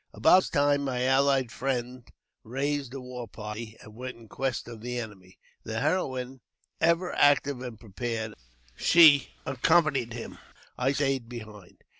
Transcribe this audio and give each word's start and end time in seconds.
About 0.15 0.37
this 0.39 0.49
time 0.49 0.81
my 0.85 1.03
allied 1.03 1.51
friend 1.51 2.11
raised 2.43 2.91
a 2.95 2.99
war 2.99 3.27
party, 3.27 3.77
a 3.83 3.91
went 3.91 4.17
in 4.17 4.27
quest 4.27 4.67
of 4.67 4.81
the 4.81 4.97
enemy; 4.97 5.37
the 5.63 5.79
heroine, 5.79 6.41
ever 6.79 7.13
active 7.13 7.61
and 7.61 7.77
pn 7.79 7.95
pared, 7.95 9.27
accompanying 9.45 10.09
him. 10.09 10.39
I 10.75 10.93
stayed 10.93 11.29
behind. 11.29 11.83